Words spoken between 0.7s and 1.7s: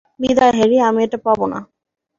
আমি এটা পাবোনা।